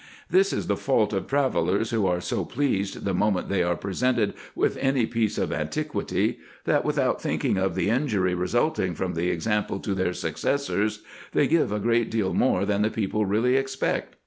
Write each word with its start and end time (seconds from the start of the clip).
This 0.31 0.51
is 0.51 0.65
the 0.65 0.77
fault 0.77 1.13
of 1.13 1.27
travellers, 1.27 1.91
who 1.91 2.07
are 2.07 2.19
so 2.21 2.43
pleased 2.43 3.05
the 3.05 3.13
moment 3.13 3.49
they 3.49 3.61
are 3.61 3.75
presented 3.75 4.33
with 4.55 4.75
any 4.81 5.05
piece 5.05 5.37
of 5.37 5.51
antiquity, 5.53 6.39
that, 6.63 6.83
without 6.83 7.21
thinking 7.21 7.57
of 7.59 7.75
the 7.75 7.91
injury 7.91 8.33
resulting 8.33 8.95
from 8.95 9.13
the 9.13 9.29
example 9.29 9.77
to 9.81 9.93
their 9.93 10.13
successors, 10.13 11.03
they 11.33 11.45
give 11.47 11.71
a 11.71 11.77
great 11.77 12.09
deal 12.09 12.33
more 12.33 12.65
than 12.65 12.81
the 12.81 12.89
people 12.89 13.27
really 13.27 13.55
expect. 13.55 14.15